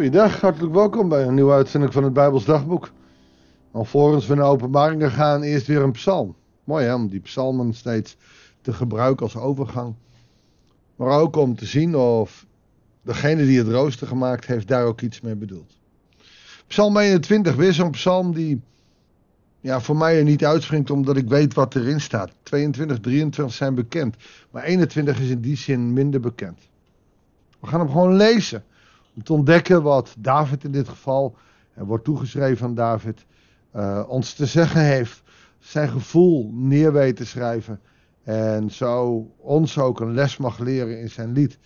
Goeiedag, 0.00 0.40
hartelijk 0.40 0.74
welkom 0.74 1.08
bij 1.08 1.26
een 1.26 1.34
nieuwe 1.34 1.52
uitzending 1.52 1.92
van 1.92 2.04
het 2.04 2.12
Bijbels 2.12 2.44
Dagboek. 2.44 2.90
Alvorens 3.70 4.26
we 4.26 4.34
naar 4.34 4.46
openbaringen 4.46 5.10
gaan, 5.10 5.42
eerst 5.42 5.66
weer 5.66 5.82
een 5.82 5.92
psalm. 5.92 6.36
Mooi 6.64 6.84
hè, 6.84 6.94
om 6.94 7.08
die 7.08 7.20
psalmen 7.20 7.74
steeds 7.74 8.16
te 8.60 8.72
gebruiken 8.72 9.24
als 9.26 9.36
overgang. 9.36 9.94
Maar 10.96 11.20
ook 11.20 11.36
om 11.36 11.56
te 11.56 11.66
zien 11.66 11.96
of 11.96 12.46
degene 13.02 13.44
die 13.44 13.58
het 13.58 13.68
rooster 13.68 14.06
gemaakt 14.06 14.46
heeft 14.46 14.68
daar 14.68 14.84
ook 14.84 15.00
iets 15.00 15.20
mee 15.20 15.36
bedoelt. 15.36 15.76
Psalm 16.66 16.96
21, 16.96 17.54
weer 17.54 17.72
zo'n 17.72 17.90
psalm 17.90 18.34
die 18.34 18.60
ja, 19.60 19.80
voor 19.80 19.96
mij 19.96 20.18
er 20.18 20.24
niet 20.24 20.44
uitspringt 20.44 20.90
omdat 20.90 21.16
ik 21.16 21.28
weet 21.28 21.54
wat 21.54 21.74
erin 21.74 22.00
staat. 22.00 22.32
22, 22.42 23.00
23 23.00 23.56
zijn 23.56 23.74
bekend, 23.74 24.16
maar 24.50 24.62
21 24.62 25.20
is 25.20 25.28
in 25.28 25.40
die 25.40 25.56
zin 25.56 25.92
minder 25.92 26.20
bekend. 26.20 26.58
We 27.60 27.66
gaan 27.66 27.80
hem 27.80 27.88
gewoon 27.88 28.16
lezen. 28.16 28.64
Om 29.14 29.22
te 29.22 29.32
ontdekken 29.32 29.82
wat 29.82 30.14
David 30.18 30.64
in 30.64 30.72
dit 30.72 30.88
geval, 30.88 31.36
er 31.74 31.84
wordt 31.84 32.04
toegeschreven 32.04 32.66
aan 32.66 32.74
David, 32.74 33.24
uh, 33.76 34.04
ons 34.08 34.34
te 34.34 34.46
zeggen 34.46 34.84
heeft. 34.84 35.22
Zijn 35.58 35.88
gevoel 35.88 36.50
neer 36.52 37.14
te 37.14 37.26
schrijven. 37.26 37.80
En 38.22 38.70
zo 38.70 39.26
ons 39.36 39.78
ook 39.78 40.00
een 40.00 40.14
les 40.14 40.36
mag 40.36 40.58
leren 40.58 41.00
in 41.00 41.10
zijn 41.10 41.32
lied. 41.32 41.58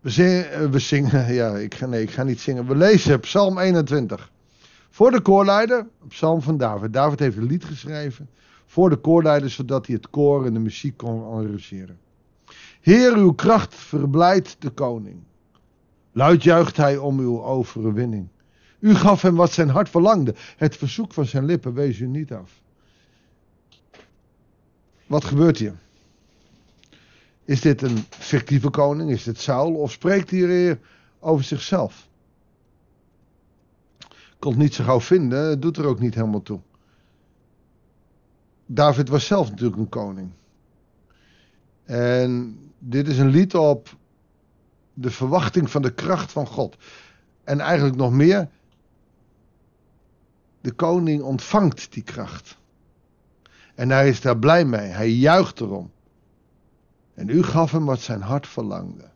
We 0.00 0.10
zingen, 0.10 0.52
eh, 0.52 0.66
we 0.66 0.78
zingen 0.78 1.32
ja, 1.40 1.56
ik 1.56 1.74
ga, 1.74 1.86
nee, 1.86 2.02
ik 2.02 2.10
ga 2.10 2.22
niet 2.22 2.40
zingen. 2.40 2.66
We 2.66 2.76
lezen 2.76 3.20
Psalm 3.20 3.58
21. 3.58 4.30
Voor 4.90 5.10
de 5.10 5.20
koorleider, 5.20 5.86
Psalm 6.08 6.42
van 6.42 6.56
David. 6.56 6.92
David 6.92 7.18
heeft 7.18 7.36
een 7.36 7.46
lied 7.46 7.64
geschreven 7.64 8.28
voor 8.70 8.90
de 8.90 8.96
koorleider, 8.96 9.50
zodat 9.50 9.86
hij 9.86 9.94
het 9.94 10.10
koor 10.10 10.46
en 10.46 10.52
de 10.52 10.58
muziek 10.58 10.96
kon 10.96 11.24
arrangeren. 11.24 11.98
Heer, 12.80 13.16
uw 13.16 13.32
kracht 13.32 13.74
verblijdt 13.74 14.56
de 14.58 14.70
koning. 14.70 15.22
Luid 16.12 16.42
juicht 16.42 16.76
hij 16.76 16.96
om 16.96 17.18
uw 17.18 17.42
overwinning. 17.42 18.28
U 18.78 18.94
gaf 18.94 19.22
hem 19.22 19.34
wat 19.34 19.52
zijn 19.52 19.68
hart 19.68 19.88
verlangde. 19.88 20.34
Het 20.56 20.76
verzoek 20.76 21.12
van 21.12 21.26
zijn 21.26 21.44
lippen 21.44 21.74
wees 21.74 21.98
u 21.98 22.06
niet 22.06 22.32
af. 22.32 22.60
Wat 25.06 25.24
gebeurt 25.24 25.58
hier? 25.58 25.74
Is 27.44 27.60
dit 27.60 27.82
een 27.82 27.98
fictieve 28.10 28.70
koning? 28.70 29.10
Is 29.10 29.22
dit 29.22 29.38
Saul? 29.38 29.74
Of 29.74 29.92
spreekt 29.92 30.30
hier 30.30 30.78
over 31.18 31.44
zichzelf? 31.44 32.08
Kon 34.38 34.52
het 34.52 34.60
niet 34.60 34.74
zo 34.74 34.84
gauw 34.84 35.00
vinden, 35.00 35.60
doet 35.60 35.76
er 35.76 35.86
ook 35.86 36.00
niet 36.00 36.14
helemaal 36.14 36.42
toe. 36.42 36.60
David 38.66 39.08
was 39.08 39.26
zelf 39.26 39.50
natuurlijk 39.50 39.78
een 39.78 39.88
koning. 39.88 40.30
En 41.84 42.58
dit 42.78 43.08
is 43.08 43.18
een 43.18 43.28
lied 43.28 43.54
op 43.54 43.96
de 45.00 45.10
verwachting 45.10 45.70
van 45.70 45.82
de 45.82 45.92
kracht 45.92 46.32
van 46.32 46.46
God. 46.46 46.76
En 47.44 47.60
eigenlijk 47.60 47.96
nog 47.96 48.12
meer, 48.12 48.48
de 50.60 50.72
koning 50.72 51.22
ontvangt 51.22 51.92
die 51.92 52.02
kracht. 52.02 52.58
En 53.74 53.90
hij 53.90 54.08
is 54.08 54.20
daar 54.20 54.38
blij 54.38 54.64
mee, 54.64 54.88
hij 54.88 55.10
juicht 55.10 55.60
erom. 55.60 55.90
En 57.14 57.28
u 57.28 57.42
gaf 57.42 57.70
hem 57.70 57.84
wat 57.84 58.00
zijn 58.00 58.20
hart 58.20 58.46
verlangde. 58.46 59.08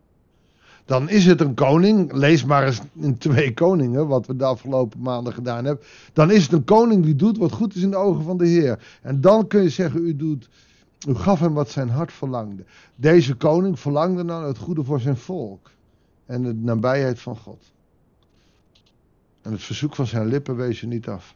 Dan 0.85 1.09
is 1.09 1.25
het 1.25 1.41
een 1.41 1.53
koning, 1.53 2.13
lees 2.13 2.45
maar 2.45 2.65
eens 2.65 2.81
in 2.93 3.17
twee 3.17 3.53
koningen, 3.53 4.07
wat 4.07 4.25
we 4.25 4.35
de 4.35 4.43
afgelopen 4.43 5.01
maanden 5.01 5.33
gedaan 5.33 5.65
hebben. 5.65 5.85
Dan 6.13 6.31
is 6.31 6.43
het 6.43 6.51
een 6.51 6.63
koning 6.63 7.03
die 7.03 7.15
doet 7.15 7.37
wat 7.37 7.51
goed 7.51 7.75
is 7.75 7.81
in 7.81 7.89
de 7.89 7.95
ogen 7.95 8.23
van 8.23 8.37
de 8.37 8.47
Heer. 8.47 8.99
En 9.01 9.21
dan 9.21 9.47
kun 9.47 9.61
je 9.61 9.69
zeggen, 9.69 10.05
u 10.05 10.15
doet 10.15 10.49
u 11.07 11.15
gaf 11.15 11.39
hem 11.39 11.53
wat 11.53 11.69
zijn 11.69 11.89
hart 11.89 12.11
verlangde. 12.11 12.63
Deze 12.95 13.35
koning 13.35 13.79
verlangde 13.79 14.23
naar 14.23 14.43
het 14.43 14.57
goede 14.57 14.83
voor 14.83 14.99
zijn 14.99 15.17
volk 15.17 15.69
en 16.25 16.43
de 16.43 16.53
nabijheid 16.53 17.19
van 17.19 17.37
God. 17.37 17.63
En 19.41 19.51
het 19.51 19.63
verzoek 19.63 19.95
van 19.95 20.07
zijn 20.07 20.27
lippen 20.27 20.55
wees 20.55 20.79
je 20.79 20.87
niet 20.87 21.07
af. 21.07 21.35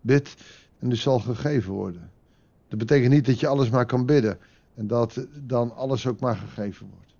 Bid 0.00 0.34
en 0.78 0.90
u 0.90 0.96
zal 0.96 1.18
gegeven 1.18 1.72
worden. 1.72 2.10
Dat 2.68 2.78
betekent 2.78 3.12
niet 3.12 3.26
dat 3.26 3.40
je 3.40 3.46
alles 3.46 3.70
maar 3.70 3.86
kan 3.86 4.06
bidden 4.06 4.38
en 4.74 4.86
dat 4.86 5.26
dan 5.32 5.74
alles 5.74 6.06
ook 6.06 6.20
maar 6.20 6.36
gegeven 6.36 6.88
wordt. 6.90 7.14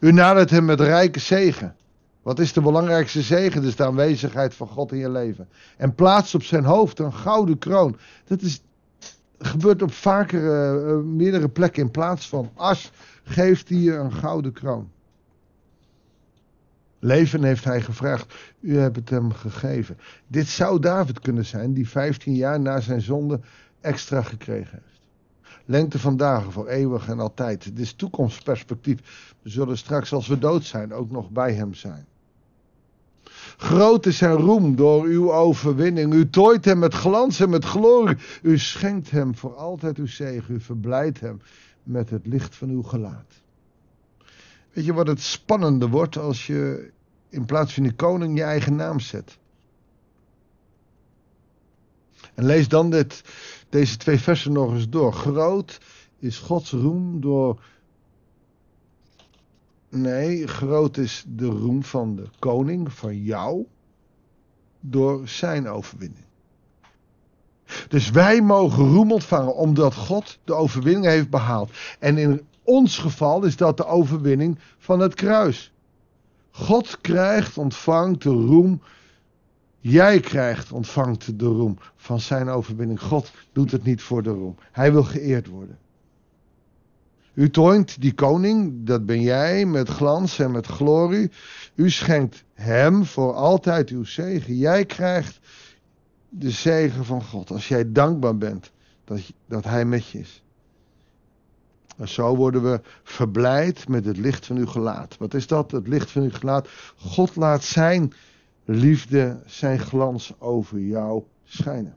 U 0.00 0.12
nadert 0.12 0.50
hem 0.50 0.64
met 0.64 0.80
rijke 0.80 1.18
zegen. 1.18 1.76
Wat 2.22 2.38
is 2.38 2.52
de 2.52 2.60
belangrijkste 2.60 3.22
zegen? 3.22 3.62
Dus 3.62 3.76
de 3.76 3.84
aanwezigheid 3.84 4.54
van 4.54 4.68
God 4.68 4.92
in 4.92 4.98
je 4.98 5.10
leven. 5.10 5.48
En 5.76 5.94
plaatst 5.94 6.34
op 6.34 6.42
zijn 6.42 6.64
hoofd 6.64 6.98
een 6.98 7.12
gouden 7.12 7.58
kroon. 7.58 7.96
Dat 8.24 8.40
is, 8.40 8.62
gebeurt 9.38 9.82
op 9.82 9.92
vaker, 9.92 10.42
uh, 10.86 11.02
meerdere 11.04 11.48
plekken. 11.48 11.82
In 11.82 11.90
plaats 11.90 12.28
van 12.28 12.50
as 12.54 12.90
geeft 13.24 13.68
hij 13.68 13.78
je 13.78 13.94
een 13.94 14.12
gouden 14.12 14.52
kroon. 14.52 14.90
Leven 17.04 17.44
heeft 17.44 17.64
hij 17.64 17.80
gevraagd, 17.80 18.34
u 18.60 18.78
hebt 18.78 18.96
het 18.96 19.10
hem 19.10 19.32
gegeven. 19.32 19.98
Dit 20.26 20.46
zou 20.46 20.80
David 20.80 21.20
kunnen 21.20 21.44
zijn, 21.44 21.72
die 21.72 21.88
15 21.88 22.34
jaar 22.34 22.60
na 22.60 22.80
zijn 22.80 23.00
zonde 23.00 23.40
extra 23.80 24.22
gekregen 24.22 24.82
heeft. 24.84 25.00
Lengte 25.64 25.98
van 25.98 26.16
dagen 26.16 26.52
voor 26.52 26.68
eeuwig 26.68 27.08
en 27.08 27.20
altijd. 27.20 27.64
Dit 27.64 27.78
is 27.78 27.92
toekomstperspectief. 27.92 28.98
We 29.42 29.50
zullen 29.50 29.78
straks, 29.78 30.12
als 30.12 30.26
we 30.26 30.38
dood 30.38 30.64
zijn, 30.64 30.92
ook 30.92 31.10
nog 31.10 31.30
bij 31.30 31.52
hem 31.52 31.74
zijn. 31.74 32.06
Groot 33.56 34.06
is 34.06 34.16
zijn 34.16 34.36
roem 34.36 34.76
door 34.76 35.04
uw 35.04 35.32
overwinning. 35.32 36.12
U 36.12 36.30
tooit 36.30 36.64
hem 36.64 36.78
met 36.78 36.94
glans 36.94 37.40
en 37.40 37.50
met 37.50 37.64
glorie. 37.64 38.16
U 38.42 38.58
schenkt 38.58 39.10
hem 39.10 39.36
voor 39.36 39.56
altijd 39.56 39.98
uw 39.98 40.06
zegen. 40.06 40.54
U 40.54 40.60
verblijdt 40.60 41.20
hem 41.20 41.40
met 41.82 42.10
het 42.10 42.26
licht 42.26 42.56
van 42.56 42.68
uw 42.68 42.82
gelaat. 42.82 43.41
Weet 44.72 44.84
je 44.84 44.92
wat 44.92 45.06
het 45.06 45.20
spannende 45.20 45.88
wordt 45.88 46.16
als 46.16 46.46
je 46.46 46.90
in 47.28 47.44
plaats 47.44 47.74
van 47.74 47.82
die 47.82 47.94
koning 47.94 48.36
je 48.36 48.42
eigen 48.42 48.76
naam 48.76 49.00
zet? 49.00 49.38
En 52.34 52.44
lees 52.44 52.68
dan 52.68 52.90
dit, 52.90 53.24
deze 53.68 53.96
twee 53.96 54.18
versen 54.18 54.52
nog 54.52 54.72
eens 54.72 54.88
door. 54.88 55.12
Groot 55.12 55.80
is 56.18 56.38
Gods 56.38 56.70
roem 56.70 57.20
door. 57.20 57.62
Nee, 59.88 60.46
groot 60.46 60.96
is 60.96 61.24
de 61.28 61.46
roem 61.46 61.82
van 61.82 62.16
de 62.16 62.26
koning, 62.38 62.92
van 62.92 63.22
jou, 63.22 63.66
door 64.80 65.28
zijn 65.28 65.68
overwinning. 65.68 66.24
Dus 67.88 68.10
wij 68.10 68.42
mogen 68.42 68.88
roem 68.88 69.12
ontvangen 69.12 69.54
omdat 69.54 69.94
God 69.94 70.38
de 70.44 70.54
overwinning 70.54 71.04
heeft 71.06 71.30
behaald. 71.30 71.70
En 71.98 72.18
in 72.18 72.46
ons 72.64 72.98
geval 72.98 73.44
is 73.44 73.56
dat 73.56 73.76
de 73.76 73.86
overwinning 73.86 74.58
van 74.78 75.00
het 75.00 75.14
kruis. 75.14 75.72
God 76.50 77.00
krijgt, 77.00 77.58
ontvangt 77.58 78.22
de 78.22 78.30
roem. 78.30 78.82
Jij 79.78 80.20
krijgt, 80.20 80.72
ontvangt 80.72 81.38
de 81.38 81.44
roem 81.44 81.78
van 81.96 82.20
zijn 82.20 82.48
overwinning. 82.48 83.00
God 83.00 83.32
doet 83.52 83.70
het 83.70 83.84
niet 83.84 84.02
voor 84.02 84.22
de 84.22 84.30
roem. 84.30 84.56
Hij 84.72 84.92
wil 84.92 85.04
geëerd 85.04 85.46
worden. 85.46 85.78
U 87.34 87.50
toont 87.50 88.00
die 88.00 88.14
koning, 88.14 88.86
dat 88.86 89.06
ben 89.06 89.20
jij, 89.20 89.66
met 89.66 89.88
glans 89.88 90.38
en 90.38 90.50
met 90.50 90.66
glorie. 90.66 91.30
U 91.74 91.90
schenkt 91.90 92.44
hem 92.54 93.04
voor 93.04 93.34
altijd 93.34 93.88
uw 93.88 94.04
zegen. 94.04 94.56
Jij 94.56 94.84
krijgt 94.84 95.40
de 96.28 96.50
zegen 96.50 97.04
van 97.04 97.22
God 97.22 97.50
als 97.50 97.68
jij 97.68 97.92
dankbaar 97.92 98.36
bent 98.38 98.72
dat, 99.04 99.32
dat 99.46 99.64
hij 99.64 99.84
met 99.84 100.06
je 100.06 100.18
is. 100.18 100.42
En 101.96 102.08
zo 102.08 102.36
worden 102.36 102.62
we 102.62 102.80
verblijd 103.02 103.88
met 103.88 104.04
het 104.04 104.16
licht 104.16 104.46
van 104.46 104.56
uw 104.56 104.66
gelaat. 104.66 105.16
Wat 105.16 105.34
is 105.34 105.46
dat, 105.46 105.70
het 105.70 105.88
licht 105.88 106.10
van 106.10 106.22
uw 106.22 106.30
gelaat? 106.30 106.68
God 106.96 107.36
laat 107.36 107.64
zijn 107.64 108.12
liefde, 108.64 109.42
zijn 109.46 109.78
glans 109.78 110.32
over 110.38 110.80
jou 110.80 111.22
schijnen. 111.44 111.96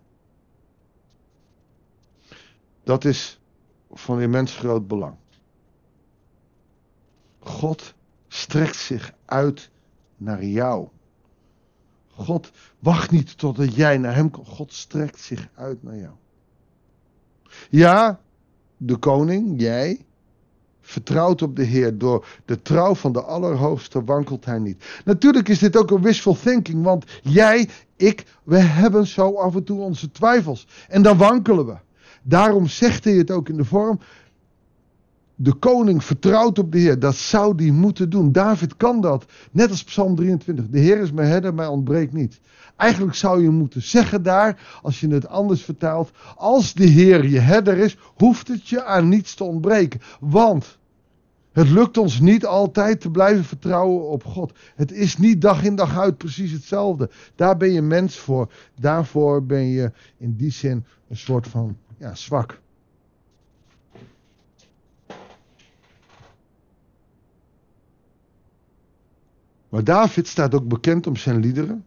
Dat 2.84 3.06
is 3.06 3.40
van 3.92 4.22
immens 4.22 4.56
groot 4.56 4.88
belang. 4.88 5.16
God 7.40 7.94
strekt 8.28 8.76
zich 8.76 9.14
uit 9.26 9.70
naar 10.18 10.44
jou. 10.44 10.88
God 12.16 12.52
wacht 12.80 13.12
niet 13.12 13.38
totdat 13.38 13.76
jij 13.76 13.98
naar 13.98 14.16
hem 14.16 14.32
komt. 14.32 14.48
God 14.48 14.74
strekt 14.74 15.20
zich 15.20 15.48
uit 15.56 15.84
naar 15.84 15.98
jou. 15.98 16.14
Ja, 17.70 18.20
de 18.78 18.96
koning, 18.96 19.62
jij, 19.62 20.06
vertrouwt 20.82 21.42
op 21.42 21.56
de 21.56 21.64
Heer. 21.64 21.98
Door 21.98 22.26
de 22.46 22.62
trouw 22.62 22.96
van 22.96 23.12
de 23.12 23.22
Allerhoogste 23.22 24.04
wankelt 24.04 24.46
hij 24.46 24.60
niet. 24.60 24.86
Natuurlijk 25.06 25.50
is 25.50 25.60
dit 25.60 25.78
ook 25.78 25.92
een 25.92 26.02
wishful 26.02 26.38
thinking, 26.44 26.84
want 26.84 27.06
jij, 27.22 27.70
ik, 27.96 28.26
we 28.44 28.58
hebben 28.58 29.08
zo 29.08 29.36
af 29.36 29.56
en 29.56 29.64
toe 29.64 29.80
onze 29.80 30.12
twijfels. 30.12 30.68
En 30.88 31.02
dan 31.02 31.18
wankelen 31.18 31.66
we. 31.66 31.76
Daarom 32.24 32.68
zegt 32.68 33.04
hij 33.04 33.14
het 33.14 33.32
ook 33.32 33.50
in 33.50 33.58
de 33.58 33.66
vorm. 33.66 34.00
De 35.35 35.53
koning 35.53 36.03
vertrouwt 36.03 36.59
op 36.59 36.72
de 36.72 36.78
Heer. 36.78 36.99
Dat 36.99 37.16
zou 37.16 37.55
die 37.55 37.72
moeten 37.72 38.09
doen. 38.09 38.32
David 38.32 38.78
kan 38.78 39.02
dat. 39.02 39.26
Net 39.52 39.70
als 39.70 39.84
Psalm 39.84 40.16
23. 40.16 40.70
De 40.70 40.79
Heer 40.79 40.99
is 40.99 41.11
mijn 41.11 41.28
herder, 41.28 41.53
mij 41.53 41.67
ontbreekt 41.67 42.14
niet. 42.14 42.40
Eigenlijk 42.76 43.16
zou 43.16 43.43
je 43.43 43.49
moeten 43.49 43.82
zeggen 43.82 44.23
daar, 44.23 44.79
als 44.82 44.99
je 44.99 45.08
het 45.08 45.28
anders 45.28 45.64
vertaalt. 45.64 46.11
Als 46.35 46.73
de 46.73 46.85
Heer 46.85 47.28
je 47.28 47.40
herder 47.40 47.78
is, 47.78 47.97
hoeft 48.16 48.47
het 48.47 48.67
je 48.67 48.84
aan 48.84 49.09
niets 49.09 49.35
te 49.35 49.43
ontbreken. 49.43 50.02
Want 50.20 50.78
Het 51.55 51.70
lukt 51.70 51.97
ons 51.97 52.20
niet 52.20 52.46
altijd 52.46 53.02
te 53.02 53.11
blijven 53.11 53.43
vertrouwen 53.43 54.09
op 54.09 54.23
God. 54.23 54.53
Het 54.76 54.91
is 54.91 55.17
niet 55.17 55.41
dag 55.41 55.64
in 55.64 55.76
dag 55.76 55.97
uit 55.97 56.17
precies 56.17 56.52
hetzelfde. 56.52 57.09
Daar 57.35 57.58
ben 57.58 57.72
je 57.72 57.81
mens 57.81 58.17
voor. 58.17 58.52
Daarvoor 58.79 59.46
ben 59.46 59.66
je 59.66 59.91
in 60.17 60.35
die 60.35 60.52
zin 60.52 60.85
een 61.09 61.17
soort 61.17 61.47
van 61.47 61.78
ja, 61.97 62.16
zwak. 62.16 62.61
Maar 69.76 69.84
David 69.84 70.28
staat 70.28 70.54
ook 70.54 70.68
bekend 70.68 71.08
om 71.08 71.16
zijn 71.16 71.40
liederen. 71.40 71.86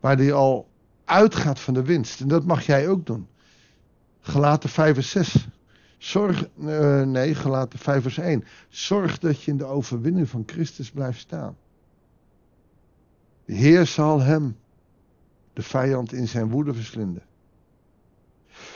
Waar 0.00 0.16
hij 0.16 0.32
al 0.32 0.68
uitgaat 1.04 1.60
van 1.60 1.74
de 1.74 1.82
winst. 1.82 2.20
En 2.20 2.28
dat 2.28 2.44
mag 2.44 2.66
jij 2.66 2.88
ook 2.88 3.06
doen. 3.06 3.26
Gelaten 4.20 4.68
5 4.68 4.96
en 4.96 5.04
6. 5.04 5.48
Zorg, 5.98 6.48
uh, 6.58 7.02
nee, 7.02 7.34
gelaten 7.34 7.78
5 7.78 8.02
vers 8.02 8.18
1. 8.18 8.44
Zorg 8.68 9.18
dat 9.18 9.42
je 9.42 9.50
in 9.50 9.56
de 9.56 9.64
overwinning 9.64 10.28
van 10.28 10.42
Christus 10.46 10.90
blijft 10.90 11.20
staan. 11.20 11.56
De 13.44 13.54
Heer 13.54 13.86
zal 13.86 14.20
hem, 14.20 14.56
de 15.52 15.62
vijand, 15.62 16.12
in 16.12 16.28
zijn 16.28 16.50
woede 16.50 16.74
verslinden. 16.74 17.22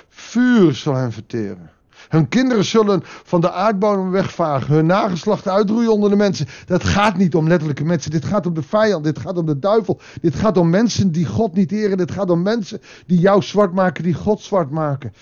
Vuur 0.09 0.75
zal 0.75 0.95
hem 0.95 1.13
verteren. 1.13 1.71
Hun 2.09 2.29
kinderen 2.29 2.65
zullen 2.65 3.01
van 3.05 3.41
de 3.41 3.53
aardbodem 3.53 4.11
wegvagen. 4.11 4.75
Hun 4.75 4.87
nageslacht 4.87 5.49
uitroeien 5.49 5.93
onder 5.93 6.11
de 6.11 6.17
mensen. 6.17 6.47
Dat 6.67 6.85
gaat 6.85 7.17
niet 7.17 7.35
om 7.35 7.49
letterlijke 7.49 7.85
mensen. 7.85 8.11
Dit 8.11 8.25
gaat 8.25 8.47
om 8.47 8.55
de 8.55 8.63
vijand. 8.63 9.05
Dit 9.05 9.19
gaat 9.19 9.37
om 9.37 9.47
de 9.47 9.59
duivel. 9.59 10.01
Dit 10.21 10.35
gaat 10.35 10.57
om 10.57 10.71
mensen 10.71 11.13
die 11.13 11.27
God 11.27 11.55
niet 11.55 11.73
eren. 11.73 11.97
Dit 11.97 12.11
gaat 12.11 12.31
om 12.31 12.43
mensen 12.43 12.81
die 13.07 13.19
jou 13.19 13.43
zwart 13.43 13.73
maken, 13.73 14.05
die 14.05 14.15
God 14.15 14.41
zwart 14.41 14.71
maken. 14.71 15.13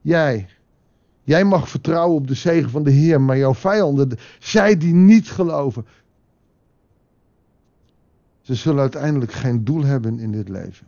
Jij. 0.00 0.48
Jij 1.22 1.44
mag 1.44 1.68
vertrouwen 1.68 2.16
op 2.16 2.28
de 2.28 2.34
zegen 2.34 2.70
van 2.70 2.82
de 2.82 2.90
Heer. 2.90 3.20
Maar 3.20 3.38
jouw 3.38 3.54
vijanden, 3.54 4.18
zij 4.38 4.76
die 4.76 4.94
niet 4.94 5.30
geloven. 5.30 5.86
Ze 8.40 8.54
zullen 8.54 8.80
uiteindelijk 8.80 9.32
geen 9.32 9.64
doel 9.64 9.84
hebben 9.84 10.18
in 10.18 10.32
dit 10.32 10.48
leven. 10.48 10.86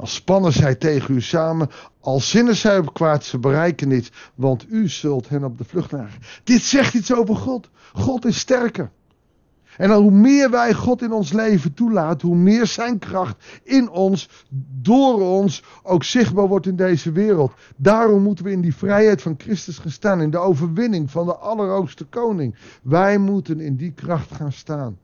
Als 0.00 0.14
spannen 0.14 0.52
zij 0.52 0.74
tegen 0.74 1.14
u 1.14 1.20
samen, 1.20 1.70
al 2.00 2.20
zinnen 2.20 2.56
zij 2.56 2.78
op 2.78 2.94
kwaad, 2.94 3.24
ze 3.24 3.38
bereiken 3.38 3.88
niets, 3.88 4.10
want 4.34 4.66
u 4.68 4.88
zult 4.88 5.28
hen 5.28 5.44
op 5.44 5.58
de 5.58 5.64
vlucht 5.64 5.90
jagen. 5.90 6.20
Dit 6.44 6.62
zegt 6.62 6.94
iets 6.94 7.14
over 7.14 7.36
God. 7.36 7.68
God 7.92 8.24
is 8.24 8.38
sterker. 8.38 8.90
En 9.76 9.92
hoe 9.92 10.10
meer 10.10 10.50
wij 10.50 10.74
God 10.74 11.02
in 11.02 11.12
ons 11.12 11.32
leven 11.32 11.74
toelaten, 11.74 12.28
hoe 12.28 12.36
meer 12.36 12.66
zijn 12.66 12.98
kracht 12.98 13.44
in 13.62 13.90
ons, 13.90 14.28
door 14.80 15.20
ons, 15.20 15.62
ook 15.82 16.04
zichtbaar 16.04 16.48
wordt 16.48 16.66
in 16.66 16.76
deze 16.76 17.12
wereld. 17.12 17.52
Daarom 17.76 18.22
moeten 18.22 18.44
we 18.44 18.50
in 18.50 18.60
die 18.60 18.74
vrijheid 18.74 19.22
van 19.22 19.34
Christus 19.38 19.78
gaan 19.78 19.90
staan, 19.90 20.20
in 20.20 20.30
de 20.30 20.38
overwinning 20.38 21.10
van 21.10 21.26
de 21.26 21.34
Allerhoogste 21.34 22.04
Koning. 22.04 22.54
Wij 22.82 23.18
moeten 23.18 23.60
in 23.60 23.76
die 23.76 23.92
kracht 23.92 24.34
gaan 24.34 24.52
staan. 24.52 24.98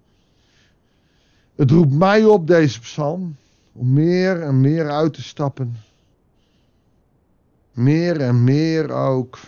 Het 1.54 1.70
roept 1.70 1.92
mij 1.92 2.25
op, 2.25 2.46
deze 2.46 2.81
psalm, 2.81 3.37
om 3.76 3.93
meer 3.93 4.43
en 4.43 4.61
meer 4.61 4.90
uit 4.90 5.14
te 5.14 5.23
stappen. 5.23 5.76
Meer 7.73 8.20
en 8.20 8.44
meer 8.44 8.90
ook 8.90 9.38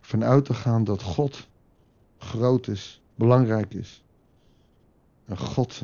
vanuit 0.00 0.44
te 0.44 0.54
gaan 0.54 0.84
dat 0.84 1.02
God 1.02 1.48
groot 2.18 2.68
is, 2.68 3.02
belangrijk 3.14 3.74
is. 3.74 4.04
En 5.24 5.38
God 5.38 5.82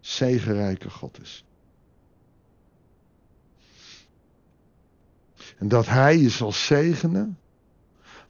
zegenrijke 0.00 0.90
God 0.90 1.20
is. 1.20 1.44
En 5.58 5.68
dat 5.68 5.86
Hij 5.86 6.18
je 6.18 6.30
zal 6.30 6.52
zegenen 6.52 7.38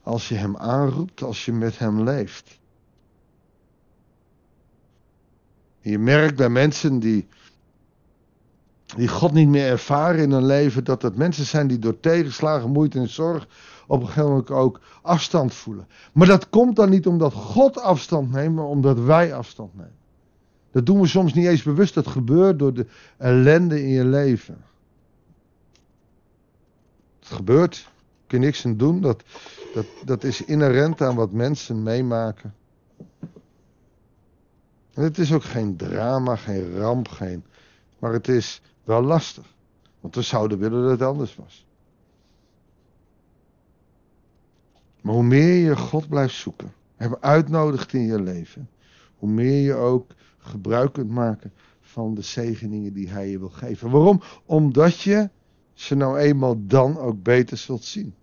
als 0.01 0.29
je 0.29 0.35
Hem 0.35 0.57
aanroept, 0.57 1.21
als 1.21 1.45
je 1.45 1.51
met 1.51 1.79
Hem 1.79 2.03
leeft. 2.03 2.59
Je 5.79 5.99
merkt 5.99 6.35
bij 6.35 6.49
mensen 6.49 6.99
die, 6.99 7.27
die 8.95 9.07
God 9.07 9.31
niet 9.31 9.47
meer 9.47 9.67
ervaren 9.67 10.21
in 10.21 10.31
hun 10.31 10.45
leven, 10.45 10.83
dat 10.83 11.01
het 11.01 11.15
mensen 11.15 11.45
zijn 11.45 11.67
die 11.67 11.79
door 11.79 11.99
tegenslagen, 11.99 12.69
moeite 12.69 12.99
en 12.99 13.09
zorg 13.09 13.47
op 13.87 13.99
een 14.01 14.07
gegeven 14.07 14.29
moment 14.29 14.49
ook 14.49 14.79
afstand 15.01 15.53
voelen. 15.53 15.87
Maar 16.13 16.27
dat 16.27 16.49
komt 16.49 16.75
dan 16.75 16.89
niet 16.89 17.07
omdat 17.07 17.33
God 17.33 17.81
afstand 17.81 18.31
neemt, 18.31 18.55
maar 18.55 18.65
omdat 18.65 18.99
wij 18.99 19.33
afstand 19.33 19.75
nemen. 19.75 19.97
Dat 20.71 20.85
doen 20.85 21.01
we 21.01 21.07
soms 21.07 21.33
niet 21.33 21.45
eens 21.45 21.63
bewust. 21.63 21.93
Dat 21.93 22.07
gebeurt 22.07 22.59
door 22.59 22.73
de 22.73 22.85
ellende 23.17 23.81
in 23.81 23.89
je 23.89 24.05
leven. 24.05 24.63
Het 27.19 27.29
gebeurt. 27.29 27.89
Kun 28.27 28.39
je 28.39 28.45
niks 28.45 28.65
aan 28.65 28.77
doen. 28.77 29.01
Dat, 29.01 29.23
dat, 29.73 29.85
dat 30.05 30.23
is 30.23 30.45
inherent 30.45 31.01
aan 31.01 31.15
wat 31.15 31.31
mensen 31.31 31.83
meemaken. 31.83 32.53
En 34.93 35.03
het 35.03 35.17
is 35.17 35.33
ook 35.33 35.43
geen 35.43 35.75
drama, 35.75 36.35
geen 36.35 36.77
ramp, 36.77 37.07
geen. 37.07 37.43
Maar 37.99 38.13
het 38.13 38.27
is 38.27 38.61
wel 38.83 39.01
lastig. 39.01 39.55
Want 39.99 40.15
we 40.15 40.21
zouden 40.21 40.59
willen 40.59 40.81
dat 40.81 40.91
het 40.91 41.01
anders 41.01 41.35
was. 41.35 41.65
Maar 45.01 45.13
hoe 45.13 45.23
meer 45.23 45.53
je 45.53 45.77
God 45.77 46.09
blijft 46.09 46.35
zoeken, 46.35 46.73
hem 46.95 47.15
uitnodigt 47.19 47.93
in 47.93 48.05
je 48.05 48.21
leven, 48.21 48.69
hoe 49.17 49.29
meer 49.29 49.61
je 49.61 49.73
ook 49.73 50.11
gebruik 50.37 50.93
kunt 50.93 51.09
maken 51.09 51.53
van 51.81 52.13
de 52.15 52.21
zegeningen 52.21 52.93
die 52.93 53.09
hij 53.09 53.29
je 53.29 53.39
wil 53.39 53.49
geven. 53.49 53.89
Waarom? 53.89 54.21
Omdat 54.45 54.99
je 54.99 55.29
ze 55.73 55.95
nou 55.95 56.17
eenmaal 56.17 56.55
dan 56.65 56.97
ook 56.97 57.23
beter 57.23 57.57
zult 57.57 57.83
zien. 57.83 58.13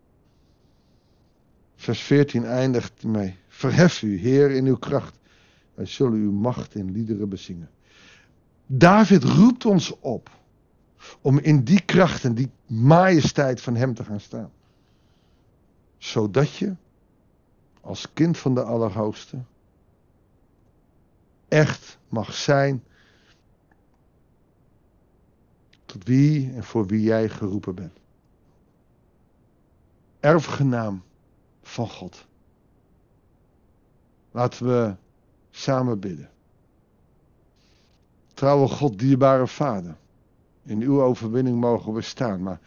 Vers 1.77 2.01
14 2.01 2.45
eindigt 2.45 3.03
ermee. 3.03 3.37
Verhef 3.49 4.03
u, 4.03 4.19
Heer, 4.19 4.51
in 4.51 4.67
uw 4.67 4.77
kracht. 4.77 5.19
Wij 5.77 5.87
zullen 5.87 6.19
uw 6.19 6.33
macht 6.33 6.75
in 6.75 6.91
liederen 6.91 7.29
bezingen. 7.29 7.71
David 8.67 9.25
roept 9.25 9.65
ons 9.65 10.01
op 10.01 10.31
om 11.21 11.39
in 11.39 11.65
die 11.65 11.85
kracht 11.85 12.25
en 12.25 12.35
die 12.35 12.51
majesteit 12.67 13.61
van 13.61 13.77
hem 13.77 13.95
te 13.95 14.05
gaan 14.05 14.21
staan. 14.21 14.53
Zodat 15.99 16.55
je 16.55 16.75
als 17.81 18.13
kind 18.13 18.39
van 18.39 18.55
de 18.55 18.63
Allerhoogste 18.63 19.39
echt 21.49 21.99
mag 22.09 22.35
zijn 22.35 22.85
tot 25.85 26.05
wie 26.05 26.53
en 26.53 26.65
voor 26.65 26.87
wie 26.87 27.03
jij 27.03 27.29
geroepen 27.29 27.75
bent. 27.75 27.99
Erfgenaam 30.21 31.03
van 31.63 31.89
God. 31.89 32.27
Laten 34.31 34.67
we 34.67 34.97
samen 35.57 36.01
bidden. 36.01 36.29
Trouwe 38.35 38.69
God, 38.69 38.99
dierbare 38.99 39.47
Vader. 39.47 39.97
In 40.63 40.81
uw 40.81 41.03
overwinning 41.03 41.61
mogen 41.61 41.93
we 41.93 42.01
staan. 42.03 42.43
Maar 42.43 42.61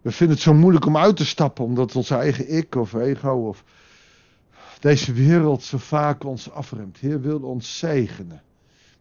we 0.00 0.10
vinden 0.10 0.36
het 0.36 0.44
zo 0.44 0.54
moeilijk 0.54 0.86
om 0.86 0.96
uit 0.96 1.16
te 1.16 1.26
stappen, 1.26 1.64
omdat 1.64 1.96
ons 1.96 2.10
eigen 2.10 2.56
ik 2.56 2.74
of 2.74 2.94
ego 2.94 3.30
of 3.30 3.64
deze 4.80 5.12
wereld 5.12 5.62
zo 5.62 5.78
vaak 5.78 6.24
ons 6.24 6.50
afremt. 6.50 6.98
Heer, 6.98 7.20
wil 7.20 7.40
ons 7.40 7.78
zegenen 7.78 8.42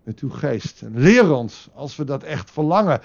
met 0.03 0.19
uw 0.19 0.29
geest. 0.29 0.81
En 0.81 0.99
leer 0.99 1.31
ons, 1.31 1.69
als 1.73 1.95
we 1.95 2.03
dat 2.03 2.23
echt 2.23 2.51
verlangen. 2.51 3.01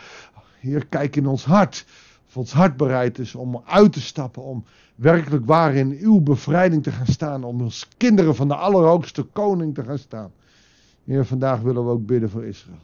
Heer, 0.58 0.86
kijk 0.86 1.16
in 1.16 1.26
ons 1.26 1.44
hart. 1.44 1.84
Of 2.30 2.36
ons 2.36 2.52
hart 2.52 2.76
bereid 2.76 3.18
is 3.18 3.34
om 3.34 3.62
uit 3.64 3.92
te 3.92 4.00
stappen. 4.00 4.42
Om 4.42 4.64
werkelijk 4.94 5.46
waar 5.46 5.74
in 5.74 5.98
uw 6.00 6.20
bevrijding 6.20 6.82
te 6.82 6.90
gaan 6.90 7.06
staan. 7.06 7.44
Om 7.44 7.60
als 7.60 7.88
kinderen 7.96 8.34
van 8.34 8.48
de 8.48 8.54
Allerhoogste 8.54 9.22
Koning 9.22 9.74
te 9.74 9.84
gaan 9.84 9.98
staan. 9.98 10.32
Heer, 11.04 11.24
vandaag 11.24 11.60
willen 11.60 11.84
we 11.84 11.90
ook 11.90 12.06
bidden 12.06 12.30
voor 12.30 12.44
Israël. 12.44 12.78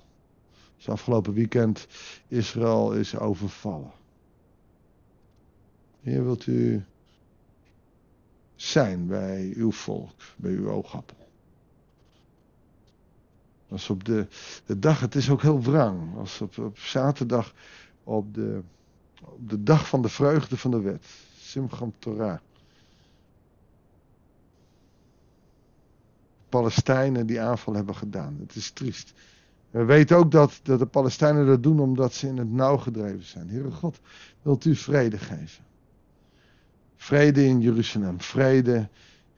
Dus 0.77 0.89
afgelopen 0.89 1.33
weekend 1.33 1.87
Israël 2.29 2.93
is 2.93 3.19
overvallen. 3.19 3.93
Heer, 6.01 6.25
wilt 6.25 6.47
u 6.47 6.85
zijn 8.55 9.07
bij 9.07 9.53
uw 9.57 9.73
volk, 9.73 10.15
bij 10.37 10.53
uw 10.53 10.71
oogappel. 10.71 11.17
Als 13.69 13.91
op 13.91 14.05
de, 14.05 14.27
de 14.65 14.79
dag, 14.79 15.01
het 15.01 15.15
is 15.15 15.31
ook 15.31 15.43
heel 15.43 15.63
wrang, 15.63 16.17
als 16.17 16.41
op, 16.41 16.59
op 16.59 16.79
zaterdag 16.79 17.55
op 18.05 18.35
de, 18.35 18.63
op 19.23 19.49
de 19.49 19.63
dag 19.63 19.89
van 19.89 20.03
de 20.03 20.09
vreugde 20.09 20.57
van 20.57 20.71
de 20.71 20.81
wet, 20.81 21.07
Simcham 21.39 21.93
Torah. 21.99 22.39
Palestijnen 26.49 27.27
die 27.27 27.41
aanval 27.41 27.75
hebben 27.75 27.95
gedaan. 27.95 28.37
Het 28.41 28.55
is 28.55 28.71
triest. 28.71 29.13
We 29.71 29.85
weten 29.85 30.17
ook 30.17 30.31
dat, 30.31 30.61
dat 30.63 30.79
de 30.79 30.87
Palestijnen 30.87 31.47
dat 31.47 31.63
doen 31.63 31.81
omdat 31.81 32.13
ze 32.13 32.27
in 32.27 32.37
het 32.37 32.51
nauw 32.51 32.77
gedreven 32.77 33.25
zijn. 33.25 33.49
Heere 33.49 33.71
God, 33.71 34.01
wilt 34.43 34.65
u 34.65 34.75
vrede 34.77 35.19
geven? 35.19 35.65
Vrede 36.97 37.45
in 37.45 37.61
Jeruzalem, 37.61 38.21
vrede 38.21 38.89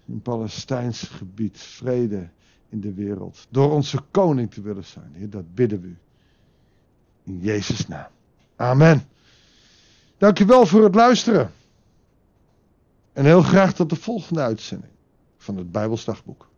in 0.04 0.23
Palestijns 0.23 1.02
gebied, 1.02 1.58
vrede 1.58 2.28
in 2.68 2.80
de 2.80 2.94
wereld. 2.94 3.47
Door 3.50 3.70
onze 3.70 4.02
koning 4.11 4.50
te 4.50 4.61
willen 4.61 4.85
zijn. 4.85 5.30
Dat 5.30 5.54
bidden 5.54 5.80
we 5.80 5.87
u. 5.87 5.97
In 7.25 7.38
Jezus' 7.38 7.88
naam. 7.88 8.11
Amen. 8.56 9.02
Dankjewel 10.18 10.66
voor 10.66 10.84
het 10.84 10.94
luisteren. 10.94 11.52
En 13.12 13.25
heel 13.25 13.42
graag 13.42 13.75
tot 13.75 13.90
de 13.90 13.96
volgende 13.96 14.40
uitzending 14.40 14.92
van 15.37 15.56
het 15.56 15.72
Bijbelsdagboek. 15.72 16.48